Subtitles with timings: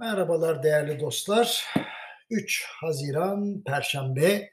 [0.00, 1.64] Merhabalar değerli dostlar.
[2.30, 4.52] 3 Haziran Perşembe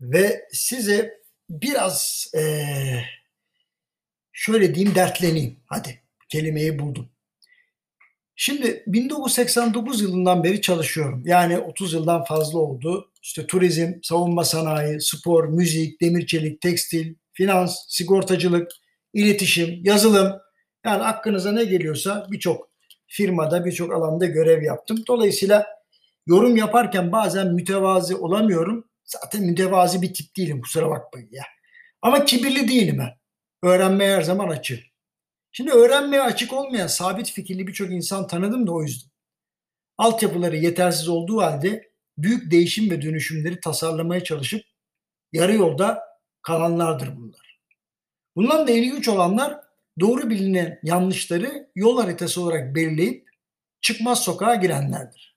[0.00, 1.20] ve size
[1.50, 3.04] biraz eee,
[4.32, 5.60] şöyle diyeyim dertleneyim.
[5.66, 7.08] Hadi kelimeyi buldum.
[8.36, 11.22] Şimdi 1989 yılından beri çalışıyorum.
[11.26, 13.12] Yani 30 yıldan fazla oldu.
[13.22, 18.70] İşte turizm, savunma sanayi, spor, müzik, demir çelik, tekstil, finans, sigortacılık,
[19.12, 20.32] iletişim, yazılım.
[20.84, 22.75] Yani aklınıza ne geliyorsa birçok
[23.06, 25.04] firmada, birçok alanda görev yaptım.
[25.08, 25.66] Dolayısıyla
[26.26, 28.88] yorum yaparken bazen mütevazi olamıyorum.
[29.04, 31.44] Zaten mütevazi bir tip değilim kusura bakmayın ya.
[32.02, 33.18] Ama kibirli değilim ben.
[33.62, 34.78] Öğrenmeye her zaman açığım.
[35.52, 39.10] Şimdi öğrenmeye açık olmayan sabit fikirli birçok insan tanıdım da o yüzden.
[39.98, 44.62] Altyapıları yetersiz olduğu halde büyük değişim ve dönüşümleri tasarlamaya çalışıp
[45.32, 46.02] yarı yolda
[46.42, 47.60] kalanlardır bunlar.
[48.36, 49.60] Bundan da ilginç olanlar
[50.00, 53.28] doğru bilinen yanlışları yol haritası olarak belirleyip
[53.80, 55.36] çıkmaz sokağa girenlerdir.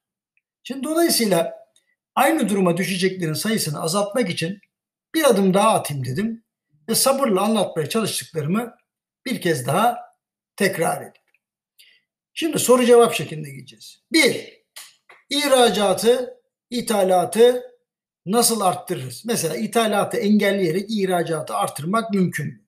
[0.63, 1.53] Şimdi dolayısıyla
[2.15, 4.59] aynı duruma düşeceklerin sayısını azaltmak için
[5.15, 6.43] bir adım daha atayım dedim
[6.89, 8.75] ve sabırla anlatmaya çalıştıklarımı
[9.25, 9.97] bir kez daha
[10.55, 11.13] tekrar edeyim.
[12.33, 14.03] Şimdi soru cevap şeklinde gideceğiz.
[14.11, 14.59] Bir,
[15.29, 16.33] ihracatı,
[16.69, 17.63] ithalatı
[18.25, 19.25] nasıl arttırırız?
[19.25, 22.65] Mesela ithalatı engelleyerek ihracatı arttırmak mümkün mü?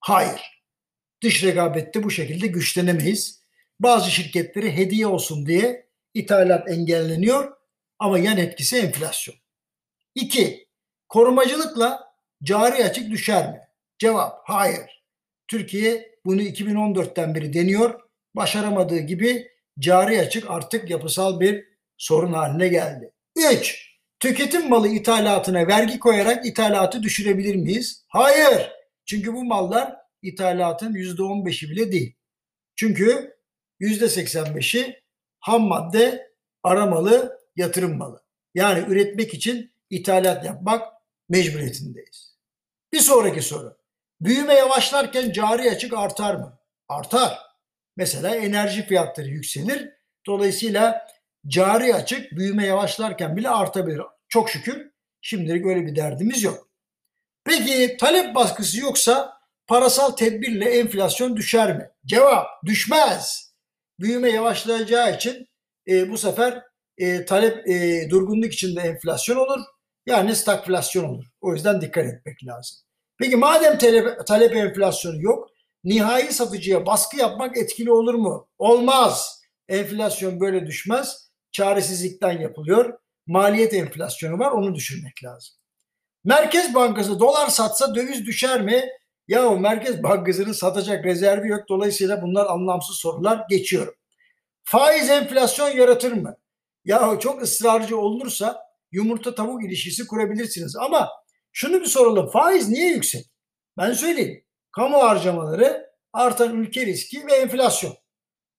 [0.00, 0.59] Hayır.
[1.22, 3.40] Dış rekabette bu şekilde güçlenemeyiz.
[3.80, 7.52] Bazı şirketleri hediye olsun diye ithalat engelleniyor
[7.98, 9.36] ama yan etkisi enflasyon.
[10.14, 10.68] İki,
[11.08, 13.60] korumacılıkla cari açık düşer mi?
[13.98, 15.04] Cevap hayır.
[15.48, 18.00] Türkiye bunu 2014'ten beri deniyor.
[18.34, 19.48] Başaramadığı gibi
[19.78, 21.64] cari açık artık yapısal bir
[21.96, 23.12] sorun haline geldi.
[23.36, 23.90] 3.
[24.20, 28.04] Tüketim malı ithalatına vergi koyarak ithalatı düşürebilir miyiz?
[28.08, 28.70] Hayır.
[29.04, 32.16] Çünkü bu mallar ithalatın %15'i bile değil.
[32.76, 33.36] Çünkü
[33.80, 35.02] %85'i
[35.40, 36.32] ham madde,
[36.62, 38.22] aramalı, yatırım malı.
[38.54, 40.92] Yani üretmek için ithalat yapmak
[41.28, 42.38] mecburiyetindeyiz.
[42.92, 43.76] Bir sonraki soru.
[44.20, 46.58] Büyüme yavaşlarken cari açık artar mı?
[46.88, 47.38] Artar.
[47.96, 49.90] Mesela enerji fiyatları yükselir.
[50.26, 51.06] Dolayısıyla
[51.46, 54.02] cari açık büyüme yavaşlarken bile artabilir.
[54.28, 56.68] Çok şükür şimdilik öyle bir derdimiz yok.
[57.44, 59.39] Peki talep baskısı yoksa
[59.70, 61.90] parasal tedbirle enflasyon düşer mi?
[62.06, 63.52] Cevap düşmez.
[64.00, 65.46] Büyüme yavaşlayacağı için
[65.88, 66.62] e, bu sefer
[66.98, 69.60] e, talep e, durgunluk içinde enflasyon olur.
[70.06, 71.24] Yani stagflasyon olur.
[71.40, 72.76] O yüzden dikkat etmek lazım.
[73.18, 75.48] Peki madem talep, talep enflasyonu yok,
[75.84, 78.48] nihai satıcıya baskı yapmak etkili olur mu?
[78.58, 79.42] Olmaz.
[79.68, 81.30] Enflasyon böyle düşmez.
[81.52, 82.98] Çaresizlikten yapılıyor.
[83.26, 85.56] Maliyet enflasyonu var onu düşürmek lazım.
[86.24, 88.84] Merkez Bankası dolar satsa döviz düşer mi?
[89.30, 91.68] Ya o Merkez Bankası'nın satacak rezervi yok.
[91.68, 93.94] Dolayısıyla bunlar anlamsız sorular geçiyorum.
[94.62, 96.36] Faiz enflasyon yaratır mı?
[96.84, 100.76] Ya çok ısrarcı olursa yumurta tavuk ilişkisi kurabilirsiniz.
[100.76, 101.08] Ama
[101.52, 102.30] şunu bir soralım.
[102.30, 103.26] Faiz niye yüksek?
[103.78, 104.44] Ben söyleyeyim.
[104.72, 107.94] Kamu harcamaları, artan ülke riski ve enflasyon.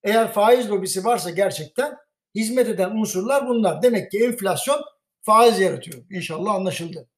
[0.03, 1.97] Eğer faiz lobisi varsa gerçekten
[2.35, 3.81] hizmet eden unsurlar bunlar.
[3.81, 4.81] Demek ki enflasyon
[5.21, 6.03] faiz yaratıyor.
[6.09, 7.09] İnşallah anlaşıldı.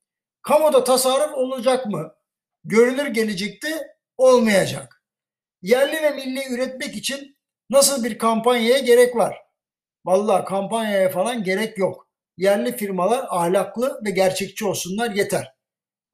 [0.42, 2.14] Kamuda tasarruf olacak mı?
[2.64, 5.04] Görünür gelecekte olmayacak.
[5.62, 7.38] Yerli ve milli üretmek için
[7.70, 9.38] nasıl bir kampanyaya gerek var?
[10.06, 12.08] Vallahi kampanyaya falan gerek yok.
[12.38, 15.54] Yerli firmalar ahlaklı ve gerçekçi olsunlar yeter.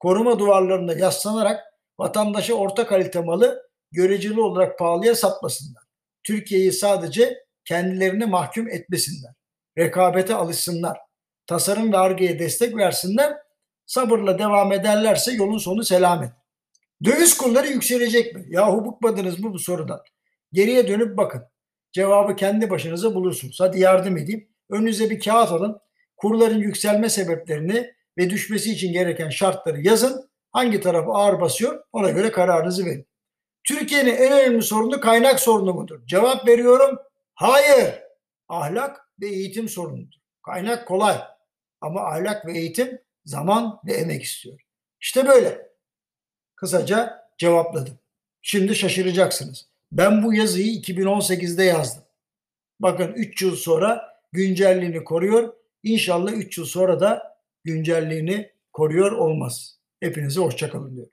[0.00, 1.64] Koruma duvarlarında yaslanarak
[1.98, 5.82] vatandaşa orta kalite malı göreceli olarak pahalıya satmasınlar.
[6.22, 9.32] Türkiye'yi sadece kendilerine mahkum etmesinler.
[9.78, 10.98] Rekabete alışsınlar.
[11.46, 13.36] Tasarım ve argeye destek versinler.
[13.86, 16.39] Sabırla devam ederlerse yolun sonu selamet.
[17.04, 18.44] Döviz kurları yükselecek mi?
[18.48, 20.00] Yahu bıkmadınız mı bu sorudan?
[20.52, 21.42] Geriye dönüp bakın.
[21.92, 23.60] Cevabı kendi başınıza bulursunuz.
[23.60, 24.48] Hadi yardım edeyim.
[24.70, 25.80] Önünüze bir kağıt alın.
[26.16, 30.30] Kurların yükselme sebeplerini ve düşmesi için gereken şartları yazın.
[30.52, 33.06] Hangi tarafı ağır basıyor ona göre kararınızı verin.
[33.64, 36.06] Türkiye'nin en önemli sorunu kaynak sorunu mudur?
[36.06, 36.98] Cevap veriyorum.
[37.34, 37.94] Hayır.
[38.48, 40.18] Ahlak ve eğitim sorunudur.
[40.42, 41.16] Kaynak kolay
[41.80, 44.60] ama ahlak ve eğitim zaman ve emek istiyor.
[45.00, 45.69] İşte böyle.
[46.60, 47.98] Kısaca cevapladım.
[48.42, 49.66] Şimdi şaşıracaksınız.
[49.92, 52.02] Ben bu yazıyı 2018'de yazdım.
[52.80, 55.52] Bakın 3 yıl sonra güncelliğini koruyor.
[55.82, 59.78] İnşallah 3 yıl sonra da güncelliğini koruyor olmaz.
[60.00, 61.12] Hepinize hoşçakalın diyorum.